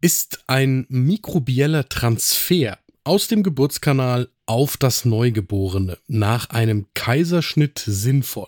Ist 0.00 0.44
ein 0.46 0.86
mikrobieller 0.88 1.88
Transfer 1.88 2.78
aus 3.02 3.26
dem 3.26 3.42
Geburtskanal 3.42 4.28
auf 4.46 4.76
das 4.76 5.04
Neugeborene 5.04 5.98
nach 6.06 6.50
einem 6.50 6.86
Kaiserschnitt 6.94 7.82
sinnvoll? 7.84 8.46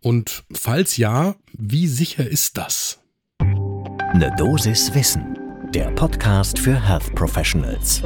Und 0.00 0.42
falls 0.52 0.96
ja, 0.96 1.36
wie 1.52 1.86
sicher 1.86 2.28
ist 2.28 2.58
das? 2.58 2.98
Ne 3.40 4.34
Dosis 4.36 4.92
Wissen, 4.92 5.38
der 5.72 5.92
Podcast 5.92 6.58
für 6.58 6.84
Health 6.84 7.14
Professionals. 7.14 8.02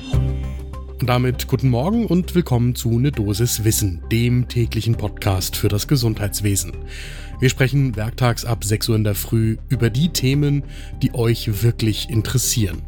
Und 1.00 1.06
damit 1.06 1.48
guten 1.48 1.70
Morgen 1.70 2.04
und 2.04 2.34
willkommen 2.34 2.74
zu 2.74 2.98
Ne 2.98 3.10
Dosis 3.10 3.64
Wissen, 3.64 4.02
dem 4.12 4.48
täglichen 4.48 4.96
Podcast 4.96 5.56
für 5.56 5.68
das 5.68 5.88
Gesundheitswesen. 5.88 6.72
Wir 7.40 7.48
sprechen 7.48 7.96
werktags 7.96 8.44
ab 8.44 8.64
6 8.64 8.90
Uhr 8.90 8.96
in 8.96 9.04
der 9.04 9.14
Früh 9.14 9.56
über 9.70 9.88
die 9.88 10.10
Themen, 10.10 10.62
die 11.02 11.14
euch 11.14 11.62
wirklich 11.62 12.10
interessieren. 12.10 12.82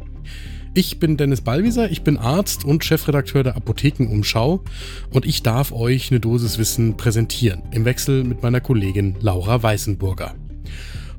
Ich 0.75 0.99
bin 0.99 1.17
Dennis 1.17 1.41
Ballwieser, 1.41 1.89
ich 1.89 2.03
bin 2.03 2.17
Arzt 2.17 2.63
und 2.63 2.85
Chefredakteur 2.85 3.43
der 3.43 3.55
Apothekenumschau 3.55 4.63
und 5.11 5.25
ich 5.25 5.41
darf 5.41 5.71
euch 5.71 6.11
eine 6.11 6.19
Dosis 6.19 6.59
Wissen 6.59 6.97
präsentieren, 6.97 7.63
im 7.71 7.85
Wechsel 7.85 8.23
mit 8.23 8.43
meiner 8.43 8.61
Kollegin 8.61 9.15
Laura 9.21 9.61
Weißenburger. 9.61 10.35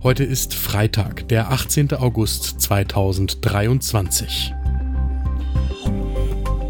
Heute 0.05 0.23
ist 0.23 0.55
Freitag, 0.55 1.29
der 1.29 1.51
18. 1.51 1.93
August 1.95 2.61
2023. 2.61 4.55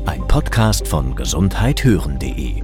Ein 0.07 0.27
Podcast 0.29 0.89
von 0.89 1.15
gesundheithören.de 1.15 2.63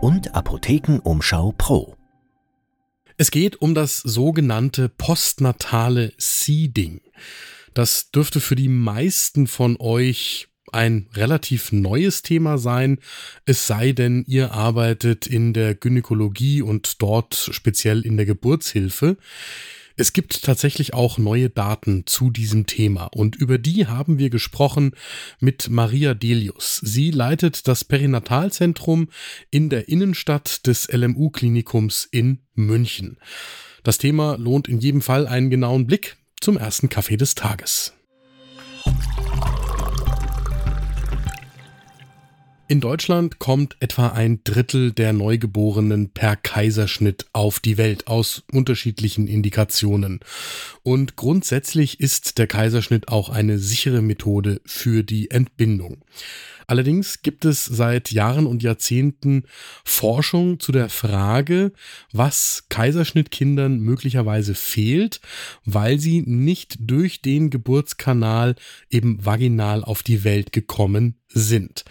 und 0.00 0.34
Apothekenumschau 0.34 1.54
Pro. 1.56 1.96
Es 3.16 3.30
geht 3.30 3.60
um 3.60 3.74
das 3.74 3.98
sogenannte 3.98 4.88
postnatale 4.88 6.12
Seeding. 6.18 7.00
Das 7.74 8.10
dürfte 8.10 8.40
für 8.40 8.54
die 8.56 8.68
meisten 8.68 9.46
von 9.46 9.76
euch 9.78 10.48
ein 10.72 11.08
relativ 11.14 11.70
neues 11.72 12.22
Thema 12.22 12.56
sein, 12.58 12.98
es 13.44 13.66
sei 13.66 13.92
denn, 13.92 14.24
ihr 14.26 14.52
arbeitet 14.52 15.26
in 15.26 15.52
der 15.52 15.74
Gynäkologie 15.74 16.62
und 16.62 17.02
dort 17.02 17.50
speziell 17.52 18.00
in 18.00 18.16
der 18.16 18.26
Geburtshilfe. 18.26 19.18
Es 19.96 20.12
gibt 20.12 20.42
tatsächlich 20.42 20.94
auch 20.94 21.18
neue 21.18 21.50
Daten 21.50 22.04
zu 22.06 22.30
diesem 22.30 22.66
Thema 22.66 23.06
und 23.14 23.36
über 23.36 23.58
die 23.58 23.86
haben 23.86 24.18
wir 24.18 24.30
gesprochen 24.30 24.92
mit 25.40 25.70
Maria 25.70 26.14
Delius. 26.14 26.80
Sie 26.82 27.10
leitet 27.10 27.68
das 27.68 27.84
Perinatalzentrum 27.84 29.08
in 29.50 29.68
der 29.68 29.88
Innenstadt 29.88 30.66
des 30.66 30.88
LMU-Klinikums 30.90 32.08
in 32.10 32.40
München. 32.54 33.18
Das 33.82 33.98
Thema 33.98 34.36
lohnt 34.38 34.68
in 34.68 34.78
jedem 34.78 35.02
Fall 35.02 35.26
einen 35.26 35.50
genauen 35.50 35.86
Blick 35.86 36.16
zum 36.40 36.56
ersten 36.56 36.88
Kaffee 36.88 37.16
des 37.16 37.34
Tages. 37.34 37.92
In 42.72 42.80
Deutschland 42.80 43.38
kommt 43.38 43.76
etwa 43.80 44.08
ein 44.08 44.40
Drittel 44.44 44.92
der 44.92 45.12
Neugeborenen 45.12 46.08
per 46.08 46.36
Kaiserschnitt 46.36 47.26
auf 47.34 47.60
die 47.60 47.76
Welt 47.76 48.06
aus 48.06 48.44
unterschiedlichen 48.50 49.28
Indikationen. 49.28 50.20
Und 50.82 51.14
grundsätzlich 51.14 52.00
ist 52.00 52.38
der 52.38 52.46
Kaiserschnitt 52.46 53.08
auch 53.08 53.28
eine 53.28 53.58
sichere 53.58 54.00
Methode 54.00 54.62
für 54.64 55.02
die 55.02 55.30
Entbindung. 55.30 55.98
Allerdings 56.66 57.22
gibt 57.22 57.44
es 57.44 57.64
seit 57.64 58.10
Jahren 58.10 58.46
und 58.46 58.62
Jahrzehnten 58.62 59.44
Forschung 59.84 60.60
zu 60.60 60.72
der 60.72 60.88
Frage, 60.88 61.72
was 62.12 62.64
Kaiserschnittkindern 62.68 63.80
möglicherweise 63.80 64.54
fehlt, 64.54 65.20
weil 65.64 65.98
sie 65.98 66.22
nicht 66.22 66.76
durch 66.80 67.22
den 67.22 67.50
Geburtskanal 67.50 68.54
eben 68.90 69.24
vaginal 69.24 69.84
auf 69.84 70.02
die 70.02 70.24
Welt 70.24 70.52
gekommen 70.52 71.16
sind. 71.34 71.84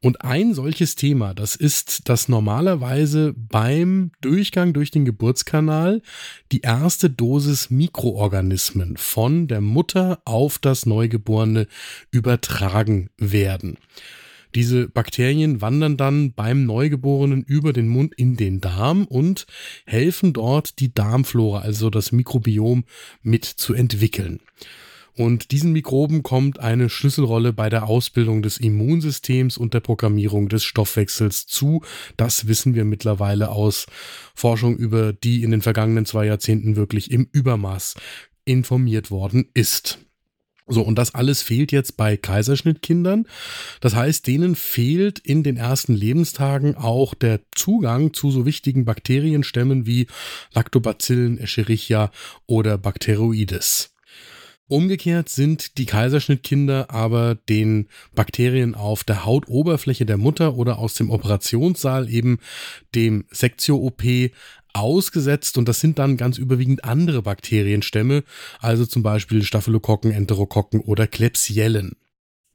Und 0.00 0.22
ein 0.22 0.54
solches 0.54 0.96
Thema, 0.96 1.34
das 1.34 1.54
ist, 1.54 2.08
dass 2.08 2.28
normalerweise 2.28 3.34
beim 3.36 4.10
Durchgang 4.20 4.72
durch 4.72 4.90
den 4.90 5.04
Geburtskanal 5.04 6.02
die 6.50 6.60
erste 6.60 7.08
Dosis 7.08 7.70
Mikroorganismen 7.70 8.96
von 8.96 9.48
der 9.48 9.60
Mutter 9.60 10.20
auf 10.24 10.58
das 10.58 10.86
Neugeborene 10.86 11.68
übertragen 12.10 13.10
werden. 13.16 13.78
Diese 14.54 14.88
Bakterien 14.88 15.60
wandern 15.60 15.96
dann 15.96 16.34
beim 16.34 16.64
Neugeborenen 16.64 17.42
über 17.42 17.72
den 17.72 17.88
Mund 17.88 18.14
in 18.14 18.36
den 18.36 18.60
Darm 18.60 19.06
und 19.06 19.46
helfen 19.86 20.32
dort 20.32 20.78
die 20.78 20.92
Darmflora, 20.92 21.60
also 21.60 21.90
das 21.90 22.12
Mikrobiom, 22.12 22.84
mit 23.22 23.44
zu 23.44 23.74
entwickeln. 23.74 24.40
Und 25.14 25.50
diesen 25.50 25.72
Mikroben 25.72 26.22
kommt 26.22 26.58
eine 26.58 26.88
Schlüsselrolle 26.88 27.52
bei 27.52 27.68
der 27.68 27.86
Ausbildung 27.86 28.42
des 28.42 28.56
Immunsystems 28.56 29.58
und 29.58 29.74
der 29.74 29.80
Programmierung 29.80 30.48
des 30.48 30.64
Stoffwechsels 30.64 31.46
zu. 31.46 31.82
Das 32.16 32.46
wissen 32.46 32.74
wir 32.74 32.84
mittlerweile 32.84 33.50
aus 33.50 33.86
Forschung, 34.34 34.76
über 34.76 35.12
die 35.12 35.42
in 35.42 35.50
den 35.50 35.60
vergangenen 35.60 36.06
zwei 36.06 36.26
Jahrzehnten 36.26 36.76
wirklich 36.76 37.10
im 37.10 37.28
Übermaß 37.30 37.94
informiert 38.44 39.10
worden 39.10 39.50
ist. 39.52 39.98
So, 40.72 40.82
und 40.82 40.96
das 40.96 41.14
alles 41.14 41.42
fehlt 41.42 41.70
jetzt 41.70 41.96
bei 41.96 42.16
Kaiserschnittkindern. 42.16 43.26
Das 43.80 43.94
heißt, 43.94 44.26
denen 44.26 44.56
fehlt 44.56 45.18
in 45.18 45.42
den 45.42 45.56
ersten 45.56 45.94
Lebenstagen 45.94 46.76
auch 46.76 47.14
der 47.14 47.40
Zugang 47.54 48.14
zu 48.14 48.30
so 48.30 48.46
wichtigen 48.46 48.84
Bakterienstämmen 48.84 49.86
wie 49.86 50.06
Lactobacillen, 50.54 51.38
Escherichia 51.38 52.10
oder 52.46 52.78
Bacteroides. 52.78 53.92
Umgekehrt 54.72 55.28
sind 55.28 55.76
die 55.76 55.84
Kaiserschnittkinder 55.84 56.88
aber 56.88 57.34
den 57.34 57.88
Bakterien 58.14 58.74
auf 58.74 59.04
der 59.04 59.26
Hautoberfläche 59.26 60.06
der 60.06 60.16
Mutter 60.16 60.54
oder 60.54 60.78
aus 60.78 60.94
dem 60.94 61.10
Operationssaal 61.10 62.08
eben 62.08 62.38
dem 62.94 63.26
Sektio-OP 63.30 64.02
ausgesetzt 64.72 65.58
und 65.58 65.68
das 65.68 65.80
sind 65.80 65.98
dann 65.98 66.16
ganz 66.16 66.38
überwiegend 66.38 66.84
andere 66.84 67.22
Bakterienstämme, 67.22 68.24
also 68.60 68.86
zum 68.86 69.02
Beispiel 69.02 69.42
Staphylokokken, 69.42 70.12
Enterokokken 70.12 70.80
oder 70.80 71.06
Klebsiellen. 71.06 71.96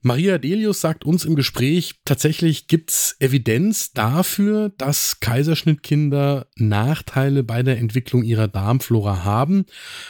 Maria 0.04 0.38
Delius 0.38 0.80
sagt 0.80 1.06
uns 1.06 1.26
im 1.26 1.36
Gespräch, 1.36 1.96
tatsächlich 2.06 2.68
gibt's 2.68 3.16
Evidenz 3.20 3.94
dafür, 3.94 4.72
dass 4.78 5.20
Kaiserschnittkinder 5.22 6.46
Nachteile 6.56 7.44
bei 7.44 7.64
der 7.64 7.80
Entwicklung 7.80 8.22
ihrer 8.22 8.48
Darmflora 8.48 9.24
haben. 9.24 9.66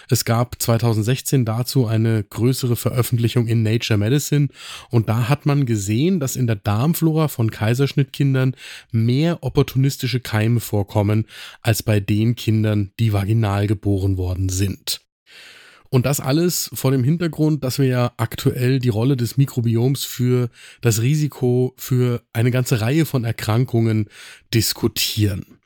Es 0.10 0.26
gab 0.26 0.62
2016 0.62 1.46
dazu 1.46 1.88
eine 1.88 2.22
größere 2.22 2.76
Veröffentlichung 2.76 3.48
in 3.48 3.64
Nature 3.64 3.98
Medicine 3.98 4.50
und 4.90 5.08
da 5.08 5.30
hat 5.30 5.46
man 5.46 5.66
gesehen, 5.66 6.20
dass 6.20 6.36
in 6.36 6.48
der 6.48 6.58
Darmflora 6.58 7.30
von 7.30 7.50
Kaiserschnittkindern 7.50 8.58
mehr 8.92 9.42
opportunistische 9.42 10.20
Keime 10.20 10.60
vorkommen 10.60 11.26
als 11.62 11.82
bei 11.82 12.02
den 12.02 12.36
Kindern, 12.36 12.92
die 13.00 13.14
vaginal 13.14 13.68
geboren 13.68 14.18
worden 14.18 14.50
sind. 14.50 15.07
Und 15.90 16.06
das 16.06 16.20
alles 16.20 16.70
vor 16.74 16.92
dem 16.92 17.04
Hintergrund, 17.04 17.64
dass 17.64 17.80
wir 17.80 17.88
ja 17.88 18.14
aktuell 18.18 18.80
die 18.80 18.90
Rolle 18.90 19.18
des 19.18 19.38
Mikrobioms 19.38 20.04
für 20.04 20.50
das 20.82 21.02
Risiko 21.02 21.74
für 21.78 22.22
eine 22.34 22.52
ganze 22.52 22.82
Reihe 22.82 23.06
von 23.06 23.24
Erkrankungen 23.24 24.08
diskutieren. 24.54 25.57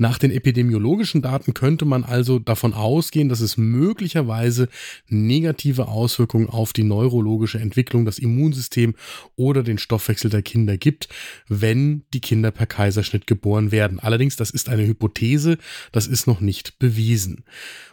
Nach 0.00 0.16
den 0.16 0.30
epidemiologischen 0.30 1.20
Daten 1.20 1.52
könnte 1.52 1.84
man 1.84 2.04
also 2.04 2.38
davon 2.38 2.72
ausgehen, 2.72 3.28
dass 3.28 3.40
es 3.40 3.58
möglicherweise 3.58 4.70
negative 5.08 5.88
Auswirkungen 5.88 6.48
auf 6.48 6.72
die 6.72 6.84
neurologische 6.84 7.60
Entwicklung, 7.60 8.06
das 8.06 8.18
Immunsystem 8.18 8.94
oder 9.36 9.62
den 9.62 9.76
Stoffwechsel 9.76 10.30
der 10.30 10.40
Kinder 10.40 10.78
gibt, 10.78 11.10
wenn 11.48 12.04
die 12.14 12.22
Kinder 12.22 12.50
per 12.50 12.64
Kaiserschnitt 12.64 13.26
geboren 13.26 13.72
werden. 13.72 14.00
Allerdings, 14.00 14.36
das 14.36 14.50
ist 14.50 14.70
eine 14.70 14.86
Hypothese, 14.86 15.58
das 15.92 16.06
ist 16.06 16.26
noch 16.26 16.40
nicht 16.40 16.78
bewiesen. 16.78 17.44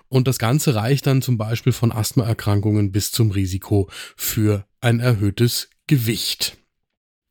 Und 0.07 0.29
das 0.29 0.39
Ganze 0.39 0.75
reicht 0.75 1.07
dann 1.07 1.21
zum 1.21 1.37
Beispiel 1.37 1.73
von 1.73 1.91
Asthmaerkrankungen 1.91 2.93
bis 2.93 3.11
zum 3.11 3.31
Risiko 3.31 3.89
für 4.15 4.65
ein 4.79 5.01
erhöhtes 5.01 5.69
Gewicht. 5.87 6.57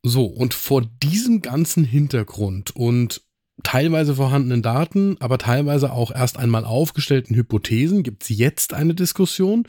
So, 0.03 0.25
und 0.25 0.53
vor 0.53 0.83
diesem 1.01 1.41
ganzen 1.41 1.83
Hintergrund 1.83 2.75
und 2.75 3.26
teilweise 3.67 4.15
vorhandenen 4.15 4.61
Daten, 4.61 5.17
aber 5.19 5.37
teilweise 5.37 5.91
auch 5.91 6.09
erst 6.11 6.37
einmal 6.37 6.63
aufgestellten 6.63 7.35
Hypothesen 7.35 8.01
gibt 8.01 8.23
es 8.23 8.29
jetzt 8.29 8.73
eine 8.73 8.95
Diskussion 8.95 9.67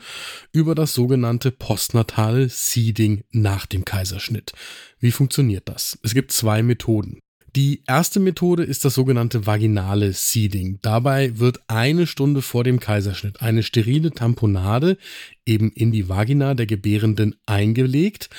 über 0.53 0.73
das 0.73 0.93
sogenannte 0.93 1.51
postnatale 1.51 2.47
Seeding 2.47 3.25
nach 3.31 3.65
dem 3.65 3.83
Kaiserschnitt. 3.83 4.53
Wie 5.01 5.11
funktioniert 5.11 5.67
das? 5.67 5.99
Es 6.01 6.13
gibt 6.13 6.31
zwei 6.31 6.63
Methoden. 6.63 7.19
Die 7.57 7.83
erste 7.87 8.21
Methode 8.21 8.63
ist 8.63 8.85
das 8.85 8.93
sogenannte 8.93 9.45
vaginale 9.45 10.13
Seeding. 10.13 10.79
Dabei 10.81 11.37
wird 11.37 11.59
eine 11.67 12.07
Stunde 12.07 12.41
vor 12.41 12.63
dem 12.63 12.79
Kaiserschnitt 12.79 13.41
eine 13.41 13.63
sterile 13.63 14.11
Tamponade 14.11 14.97
eben 15.45 15.73
in 15.73 15.91
die 15.91 16.07
Vagina 16.07 16.53
der 16.53 16.67
Gebärenden 16.67 17.35
eingelegt 17.45 18.29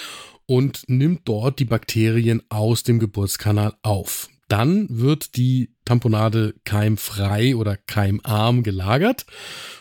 und 0.47 0.85
nimmt 0.87 1.29
dort 1.29 1.59
die 1.59 1.67
Bakterien 1.67 2.41
aus 2.49 2.83
dem 2.83 2.99
Geburtskanal 2.99 3.75
auf. 3.83 4.31
Dann 4.51 4.89
wird 4.91 5.37
die 5.37 5.71
Tamponade 5.85 6.57
keimfrei 6.65 7.55
oder 7.55 7.77
keimarm 7.77 8.65
gelagert 8.65 9.25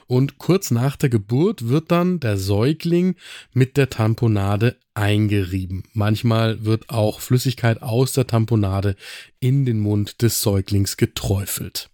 und 0.06 0.38
kurz 0.38 0.70
nach 0.70 0.96
der 0.96 1.10
Geburt 1.10 1.70
wird 1.70 1.90
dann 1.90 2.20
der 2.20 2.38
Säugling 2.38 3.16
mit 3.52 3.78
der 3.78 3.90
Tamponade 3.90 4.78
eingerieben. 4.94 5.86
Manchmal 5.94 6.66
wird 6.66 6.92
auch 6.92 7.20
Flüssigkeit 7.20 7.82
aus 7.82 8.14
der 8.14 8.28
Tamponade 8.28 8.96
in 9.40 9.66
den 9.66 9.80
Mund 9.80 10.22
des 10.22 10.40
Säuglings 10.44 10.98
geträufelt. 10.98 11.90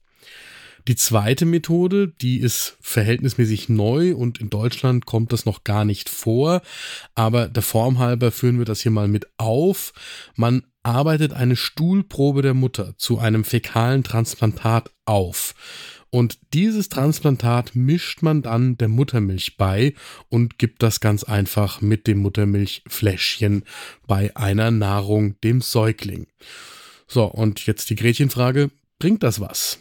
Die 0.88 0.96
zweite 0.96 1.46
Methode, 1.46 2.10
die 2.22 2.40
ist 2.40 2.78
verhältnismäßig 2.80 3.70
neu 3.70 4.14
und 4.14 4.40
in 4.40 4.52
Deutschland 4.52 5.08
kommt 5.08 5.34
das 5.34 5.46
noch 5.46 5.64
gar 5.64 5.84
nicht 5.84 6.10
vor, 6.10 6.62
aber 7.16 7.48
der 7.48 7.64
Form 7.64 7.98
halber 7.98 8.32
führen 8.32 8.60
wir 8.60 8.66
das 8.66 8.82
hier 8.82 8.92
mal 8.92 9.08
mit 9.08 9.28
auf. 9.38 9.94
Man 10.36 10.64
arbeitet 10.84 11.34
eine 11.34 11.56
Stuhlprobe 11.56 12.44
der 12.44 12.54
Mutter 12.54 12.94
zu 12.98 13.18
einem 13.18 13.44
fäkalen 13.44 14.04
Transplantat 14.04 14.92
auf. 15.06 15.56
Und 16.12 16.38
dieses 16.54 16.88
Transplantat 16.88 17.76
mischt 17.76 18.22
man 18.22 18.44
dann 18.44 18.78
der 18.78 18.88
Muttermilch 18.88 19.58
bei 19.58 19.96
und 20.30 20.60
gibt 20.60 20.84
das 20.84 21.00
ganz 21.00 21.24
einfach 21.24 21.82
mit 21.82 22.06
dem 22.06 22.20
Muttermilchfläschchen 22.20 23.64
bei 24.08 24.34
einer 24.36 24.70
Nahrung 24.72 25.40
dem 25.42 25.62
Säugling. 25.62 26.28
So, 27.08 27.26
und 27.26 27.66
jetzt 27.66 27.90
die 27.90 27.96
Gretchenfrage, 27.96 28.70
bringt 29.00 29.24
das 29.24 29.39
was? 29.39 29.80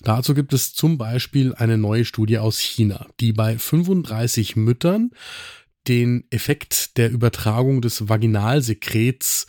Dazu 0.00 0.34
gibt 0.34 0.52
es 0.52 0.72
zum 0.72 0.98
Beispiel 0.98 1.54
eine 1.54 1.78
neue 1.78 2.04
Studie 2.04 2.38
aus 2.38 2.58
China, 2.58 3.06
die 3.20 3.32
bei 3.32 3.58
35 3.58 4.56
Müttern 4.56 5.10
den 5.86 6.24
Effekt 6.30 6.96
der 6.96 7.10
Übertragung 7.10 7.80
des 7.80 8.08
Vaginalsekrets 8.08 9.46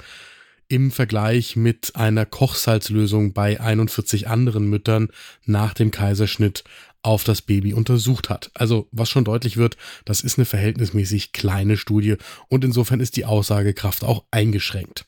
im 0.67 0.91
Vergleich 0.91 1.55
mit 1.55 1.95
einer 1.95 2.25
Kochsalzlösung 2.25 3.33
bei 3.33 3.59
41 3.59 4.27
anderen 4.27 4.69
Müttern 4.69 5.09
nach 5.45 5.73
dem 5.73 5.91
Kaiserschnitt 5.91 6.63
auf 7.01 7.23
das 7.23 7.41
Baby 7.41 7.73
untersucht 7.73 8.29
hat. 8.29 8.51
Also 8.53 8.87
was 8.91 9.09
schon 9.09 9.23
deutlich 9.23 9.57
wird, 9.57 9.77
das 10.05 10.21
ist 10.21 10.37
eine 10.37 10.45
verhältnismäßig 10.45 11.31
kleine 11.31 11.75
Studie 11.75 12.17
und 12.49 12.63
insofern 12.63 12.99
ist 12.99 13.15
die 13.15 13.25
Aussagekraft 13.25 14.03
auch 14.03 14.25
eingeschränkt. 14.31 15.05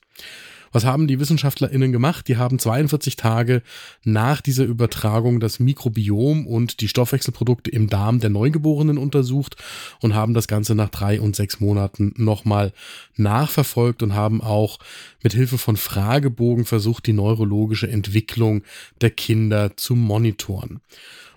Was 0.72 0.86
haben 0.86 1.08
die 1.08 1.20
WissenschaftlerInnen 1.20 1.92
gemacht? 1.92 2.28
Die 2.28 2.38
haben 2.38 2.60
42 2.60 3.16
Tage 3.16 3.62
nach 4.04 4.42
dieser 4.42 4.64
Übertragung 4.64 5.40
das 5.40 5.60
Mikrobiom 5.60 6.48
und 6.48 6.82
die 6.82 6.88
Stoffwechselprodukte 6.88 7.72
im 7.72 7.90
Darm 7.90 8.20
der 8.20 8.30
Neugeborenen 8.30 8.98
untersucht 8.98 9.56
und 10.00 10.16
haben 10.16 10.34
das 10.34 10.48
Ganze 10.48 10.76
nach 10.76 10.90
drei 10.90 11.20
und 11.20 11.36
sechs 11.36 11.60
Monaten 11.60 12.14
nochmal 12.18 12.74
nachverfolgt 13.18 14.04
und 14.04 14.16
haben 14.16 14.42
auch 14.42 14.80
mit 15.22 15.34
Hilfe 15.34 15.58
von 15.58 15.78
Fragebogen 15.78 16.66
versucht, 16.66 17.06
die 17.06 17.14
neurologische 17.14 17.90
Entwicklung 17.90 18.64
der 19.02 19.12
Kinder 19.12 19.76
zu 19.76 19.96
monitoren. 19.96 20.80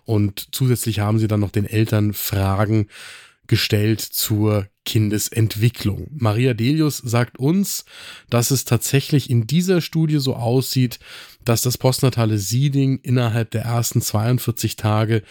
Und 0.04 0.48
zusätzlich 0.52 1.00
haben 1.00 1.18
sie 1.18 1.28
dann 1.28 1.40
noch 1.40 1.50
den 1.50 1.64
Eltern 1.64 2.12
Fragen 2.12 2.88
gestellt 3.46 4.00
zur 4.00 4.68
Kindesentwicklung. 4.84 6.08
Maria 6.12 6.54
Delius 6.54 6.98
sagt 6.98 7.38
uns, 7.38 7.84
dass 8.28 8.50
es 8.50 8.64
tatsächlich 8.64 9.30
in 9.30 9.46
dieser 9.46 9.80
Studie 9.80 10.18
so 10.18 10.36
aussieht, 10.36 10.98
dass 11.44 11.62
das 11.62 11.78
postnatale 11.78 12.38
Seeding 12.38 12.98
innerhalb 13.02 13.50
der 13.50 13.62
ersten 13.62 14.02
42 14.02 14.76
Tage 14.76 15.22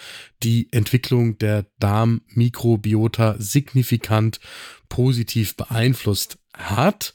die 0.42 0.68
Entwicklung 0.72 1.38
der 1.38 1.66
Darmmikrobiota 1.80 3.36
signifikant 3.38 4.40
positiv 4.90 5.56
beeinflusst 5.56 6.38
hat 6.54 7.14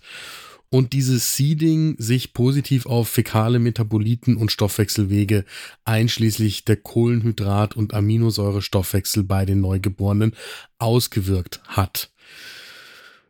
und 0.71 0.93
dieses 0.93 1.35
Seeding 1.35 1.97
sich 1.99 2.35
positiv 2.35 2.87
auf 2.87 3.09
fäkale 3.09 3.59
Metaboliten 3.59 4.37
und 4.37 4.53
Stoffwechselwege 4.53 5.45
einschließlich 5.85 6.65
der 6.65 6.77
Kohlenhydrat- 6.77 7.75
und 7.75 7.95
Aminosäurestoffwechsel 7.95 9.25
bei 9.25 9.47
den 9.47 9.61
Neugeborenen 9.61 10.35
ausgewirkt 10.79 11.61
hat. 11.67 12.11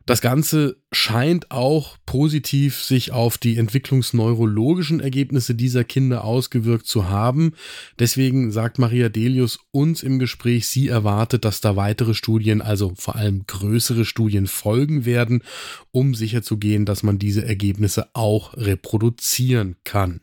Das 0.09 0.21
Ganze 0.21 0.77
scheint 0.91 1.51
auch 1.51 1.95
positiv 2.07 2.83
sich 2.83 3.11
auf 3.11 3.37
die 3.37 3.57
entwicklungsneurologischen 3.57 5.01
Ergebnisse 5.01 5.53
dieser 5.53 5.83
Kinder 5.83 6.23
ausgewirkt 6.23 6.87
zu 6.87 7.09
haben. 7.09 7.53
Deswegen 7.99 8.51
sagt 8.51 8.79
Maria 8.79 9.09
Delius 9.09 9.59
uns 9.69 10.01
im 10.01 10.17
Gespräch, 10.17 10.67
sie 10.67 10.87
erwartet, 10.87 11.45
dass 11.45 11.61
da 11.61 11.75
weitere 11.75 12.15
Studien, 12.15 12.63
also 12.63 12.93
vor 12.95 13.17
allem 13.17 13.45
größere 13.45 14.03
Studien 14.03 14.47
folgen 14.47 15.05
werden, 15.05 15.43
um 15.91 16.15
sicherzugehen, 16.15 16.85
dass 16.87 17.03
man 17.03 17.19
diese 17.19 17.45
Ergebnisse 17.45 18.07
auch 18.13 18.57
reproduzieren 18.57 19.75
kann. 19.83 20.21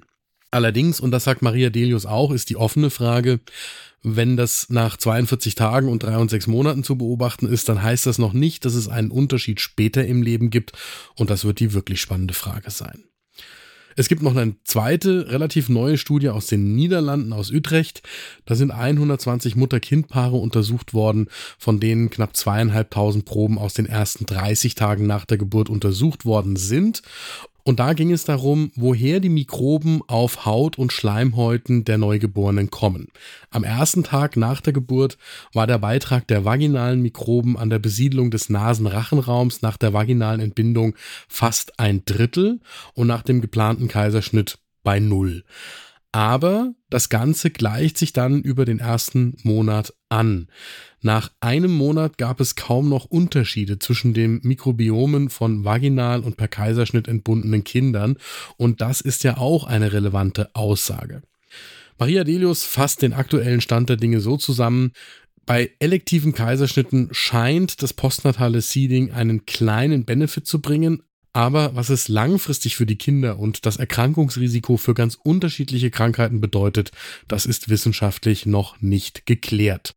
Allerdings, 0.56 1.00
und 1.00 1.10
das 1.10 1.24
sagt 1.24 1.42
Maria 1.42 1.68
Delius 1.68 2.06
auch, 2.06 2.32
ist 2.32 2.48
die 2.48 2.56
offene 2.56 2.88
Frage, 2.88 3.40
wenn 4.02 4.38
das 4.38 4.70
nach 4.70 4.96
42 4.96 5.54
Tagen 5.54 5.90
und 5.90 6.02
drei 6.02 6.16
und 6.16 6.30
sechs 6.30 6.46
Monaten 6.46 6.82
zu 6.82 6.96
beobachten 6.96 7.46
ist, 7.46 7.68
dann 7.68 7.82
heißt 7.82 8.06
das 8.06 8.16
noch 8.16 8.32
nicht, 8.32 8.64
dass 8.64 8.72
es 8.72 8.88
einen 8.88 9.10
Unterschied 9.10 9.60
später 9.60 10.06
im 10.06 10.22
Leben 10.22 10.48
gibt. 10.48 10.72
Und 11.14 11.28
das 11.28 11.44
wird 11.44 11.60
die 11.60 11.74
wirklich 11.74 12.00
spannende 12.00 12.32
Frage 12.32 12.70
sein. 12.70 13.04
Es 13.96 14.08
gibt 14.08 14.22
noch 14.22 14.34
eine 14.34 14.56
zweite, 14.64 15.30
relativ 15.30 15.68
neue 15.68 15.98
Studie 15.98 16.30
aus 16.30 16.46
den 16.46 16.74
Niederlanden, 16.74 17.34
aus 17.34 17.50
Utrecht. 17.50 18.02
Da 18.46 18.54
sind 18.54 18.70
120 18.70 19.56
Mutter-Kind-Paare 19.56 20.36
untersucht 20.36 20.94
worden, 20.94 21.28
von 21.58 21.80
denen 21.80 22.08
knapp 22.08 22.34
zweieinhalbtausend 22.34 23.26
Proben 23.26 23.58
aus 23.58 23.74
den 23.74 23.84
ersten 23.84 24.24
30 24.24 24.74
Tagen 24.74 25.06
nach 25.06 25.26
der 25.26 25.36
Geburt 25.36 25.68
untersucht 25.68 26.24
worden 26.24 26.56
sind. 26.56 27.02
Und 27.66 27.80
da 27.80 27.94
ging 27.94 28.12
es 28.12 28.22
darum, 28.22 28.70
woher 28.76 29.18
die 29.18 29.28
Mikroben 29.28 30.00
auf 30.06 30.46
Haut 30.46 30.78
und 30.78 30.92
Schleimhäuten 30.92 31.84
der 31.84 31.98
Neugeborenen 31.98 32.70
kommen. 32.70 33.08
Am 33.50 33.64
ersten 33.64 34.04
Tag 34.04 34.36
nach 34.36 34.60
der 34.60 34.72
Geburt 34.72 35.18
war 35.52 35.66
der 35.66 35.78
Beitrag 35.78 36.28
der 36.28 36.44
vaginalen 36.44 37.02
Mikroben 37.02 37.56
an 37.56 37.68
der 37.68 37.80
Besiedlung 37.80 38.30
des 38.30 38.50
Nasenrachenraums 38.50 39.62
nach 39.62 39.78
der 39.78 39.92
vaginalen 39.92 40.40
Entbindung 40.40 40.94
fast 41.26 41.80
ein 41.80 42.04
Drittel 42.04 42.60
und 42.94 43.08
nach 43.08 43.22
dem 43.22 43.40
geplanten 43.40 43.88
Kaiserschnitt 43.88 44.60
bei 44.84 45.00
Null. 45.00 45.42
Aber 46.12 46.72
das 46.88 47.08
Ganze 47.08 47.50
gleicht 47.50 47.98
sich 47.98 48.12
dann 48.12 48.40
über 48.40 48.64
den 48.64 48.78
ersten 48.78 49.36
Monat 49.42 49.92
an. 50.08 50.48
Nach 51.02 51.30
einem 51.40 51.72
Monat 51.72 52.16
gab 52.16 52.40
es 52.40 52.56
kaum 52.56 52.88
noch 52.88 53.04
Unterschiede 53.04 53.78
zwischen 53.78 54.14
den 54.14 54.40
Mikrobiomen 54.42 55.28
von 55.28 55.64
vaginal 55.64 56.20
und 56.20 56.36
per 56.36 56.48
Kaiserschnitt 56.48 57.06
entbundenen 57.06 57.64
Kindern 57.64 58.16
und 58.56 58.80
das 58.80 59.00
ist 59.00 59.24
ja 59.24 59.36
auch 59.36 59.64
eine 59.64 59.92
relevante 59.92 60.54
Aussage. 60.54 61.22
Maria 61.98 62.24
Delius 62.24 62.64
fasst 62.64 63.02
den 63.02 63.12
aktuellen 63.12 63.60
Stand 63.60 63.88
der 63.88 63.96
Dinge 63.96 64.20
so 64.20 64.36
zusammen, 64.36 64.92
bei 65.46 65.70
elektiven 65.78 66.32
Kaiserschnitten 66.32 67.08
scheint 67.12 67.80
das 67.80 67.92
postnatale 67.92 68.60
Seeding 68.60 69.12
einen 69.12 69.46
kleinen 69.46 70.04
Benefit 70.04 70.46
zu 70.46 70.60
bringen, 70.60 71.04
aber 71.36 71.76
was 71.76 71.90
es 71.90 72.08
langfristig 72.08 72.76
für 72.76 72.86
die 72.86 72.96
Kinder 72.96 73.38
und 73.38 73.66
das 73.66 73.76
Erkrankungsrisiko 73.76 74.78
für 74.78 74.94
ganz 74.94 75.18
unterschiedliche 75.22 75.90
Krankheiten 75.90 76.40
bedeutet, 76.40 76.92
das 77.28 77.44
ist 77.44 77.68
wissenschaftlich 77.68 78.46
noch 78.46 78.80
nicht 78.80 79.26
geklärt. 79.26 79.96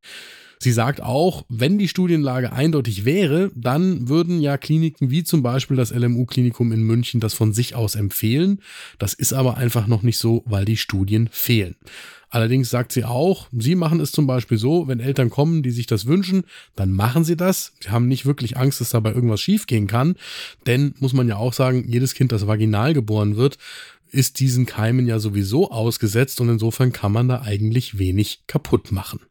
Sie 0.61 0.73
sagt 0.73 1.01
auch, 1.01 1.45
wenn 1.47 1.77
die 1.77 1.87
Studienlage 1.87 2.51
eindeutig 2.51 3.05
wäre, 3.05 3.51
dann 3.55 4.09
würden 4.09 4.41
ja 4.41 4.57
Kliniken 4.57 5.11
wie 5.11 5.23
zum 5.23 5.41
Beispiel 5.41 5.77
das 5.77 5.91
LMU-Klinikum 5.91 6.73
in 6.73 6.83
München 6.83 7.21
das 7.21 7.33
von 7.33 7.53
sich 7.53 7.73
aus 7.73 7.95
empfehlen. 7.95 8.59
Das 8.97 9.13
ist 9.13 9.31
aber 9.31 9.55
einfach 9.55 9.87
noch 9.87 10.03
nicht 10.03 10.17
so, 10.17 10.43
weil 10.45 10.65
die 10.65 10.75
Studien 10.75 11.29
fehlen. 11.31 11.77
Allerdings 12.29 12.69
sagt 12.69 12.91
sie 12.91 13.05
auch, 13.05 13.47
sie 13.51 13.75
machen 13.75 13.99
es 13.99 14.11
zum 14.11 14.27
Beispiel 14.27 14.57
so, 14.57 14.87
wenn 14.87 14.99
Eltern 14.99 15.29
kommen, 15.29 15.63
die 15.63 15.71
sich 15.71 15.87
das 15.87 16.05
wünschen, 16.05 16.43
dann 16.75 16.91
machen 16.91 17.23
sie 17.23 17.35
das. 17.35 17.73
Sie 17.81 17.89
haben 17.89 18.07
nicht 18.07 18.25
wirklich 18.25 18.57
Angst, 18.57 18.81
dass 18.81 18.89
dabei 18.89 19.13
irgendwas 19.13 19.41
schiefgehen 19.41 19.87
kann. 19.87 20.15
Denn, 20.67 20.93
muss 20.99 21.13
man 21.13 21.27
ja 21.27 21.37
auch 21.37 21.53
sagen, 21.53 21.85
jedes 21.87 22.13
Kind, 22.13 22.31
das 22.31 22.45
vaginal 22.45 22.93
geboren 22.93 23.35
wird, 23.35 23.57
ist 24.11 24.39
diesen 24.39 24.65
Keimen 24.65 25.07
ja 25.07 25.19
sowieso 25.19 25.71
ausgesetzt 25.71 26.39
und 26.41 26.49
insofern 26.49 26.91
kann 26.91 27.11
man 27.11 27.27
da 27.27 27.41
eigentlich 27.41 27.97
wenig 27.97 28.43
kaputt 28.47 28.91
machen. 28.91 29.21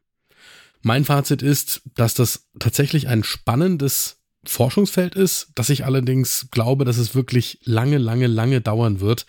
Mein 0.81 1.03
Fazit 1.03 1.41
ist, 1.41 1.81
dass 1.95 2.13
das 2.13 2.47
tatsächlich 2.57 3.07
ein 3.07 3.23
spannendes 3.23 4.18
Forschungsfeld 4.45 5.15
ist, 5.15 5.49
dass 5.55 5.69
ich 5.69 5.85
allerdings 5.85 6.47
glaube, 6.51 6.85
dass 6.85 6.97
es 6.97 7.13
wirklich 7.13 7.59
lange, 7.63 7.97
lange, 7.97 8.27
lange 8.27 8.61
dauern 8.61 9.01
wird, 9.01 9.25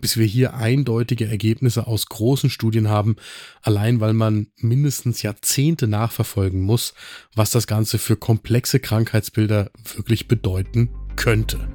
bis 0.00 0.16
wir 0.16 0.26
hier 0.26 0.54
eindeutige 0.54 1.26
Ergebnisse 1.26 1.86
aus 1.86 2.06
großen 2.06 2.48
Studien 2.48 2.88
haben, 2.88 3.16
allein 3.62 4.00
weil 4.00 4.12
man 4.12 4.48
mindestens 4.56 5.22
Jahrzehnte 5.22 5.88
nachverfolgen 5.88 6.60
muss, 6.60 6.94
was 7.34 7.50
das 7.50 7.66
Ganze 7.66 7.98
für 7.98 8.16
komplexe 8.16 8.78
Krankheitsbilder 8.78 9.70
wirklich 9.96 10.28
bedeuten 10.28 10.90
könnte. 11.16 11.68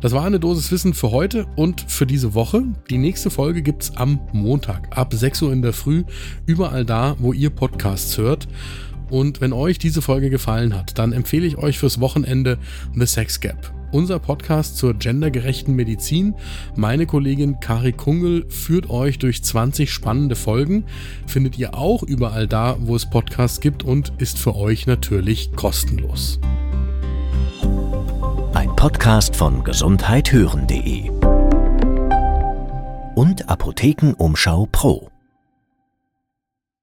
Das 0.00 0.12
war 0.12 0.24
eine 0.24 0.40
Dosis 0.40 0.72
Wissen 0.72 0.94
für 0.94 1.10
heute 1.10 1.46
und 1.56 1.82
für 1.82 2.06
diese 2.06 2.32
Woche. 2.32 2.64
Die 2.88 2.96
nächste 2.96 3.28
Folge 3.28 3.60
gibt's 3.60 3.94
am 3.96 4.18
Montag 4.32 4.96
ab 4.96 5.12
6 5.12 5.42
Uhr 5.42 5.52
in 5.52 5.60
der 5.60 5.74
Früh, 5.74 6.04
überall 6.46 6.86
da, 6.86 7.16
wo 7.18 7.34
ihr 7.34 7.50
Podcasts 7.50 8.16
hört. 8.16 8.48
Und 9.10 9.40
wenn 9.40 9.52
euch 9.52 9.78
diese 9.78 10.02
Folge 10.02 10.30
gefallen 10.30 10.74
hat, 10.74 10.98
dann 10.98 11.12
empfehle 11.12 11.46
ich 11.46 11.58
euch 11.58 11.78
fürs 11.78 12.00
Wochenende 12.00 12.58
The 12.94 13.06
Sex 13.06 13.40
Gap. 13.40 13.72
Unser 13.92 14.20
Podcast 14.20 14.76
zur 14.76 14.94
gendergerechten 14.94 15.74
Medizin. 15.74 16.34
Meine 16.76 17.06
Kollegin 17.06 17.58
Kari 17.58 17.92
Kungel 17.92 18.46
führt 18.48 18.88
euch 18.88 19.18
durch 19.18 19.42
20 19.42 19.90
spannende 19.90 20.36
Folgen. 20.36 20.84
Findet 21.26 21.58
ihr 21.58 21.74
auch 21.74 22.04
überall 22.04 22.46
da, 22.46 22.76
wo 22.78 22.94
es 22.94 23.10
Podcasts 23.10 23.60
gibt 23.60 23.82
und 23.82 24.12
ist 24.18 24.38
für 24.38 24.54
euch 24.54 24.86
natürlich 24.86 25.52
kostenlos. 25.56 26.38
Ein 28.54 28.74
Podcast 28.76 29.34
von 29.34 29.64
gesundheithören.de 29.64 31.10
und 33.16 33.48
Apothekenumschau 33.48 34.68
Pro. 34.70 35.09